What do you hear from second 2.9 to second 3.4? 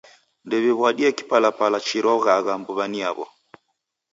yaw'o.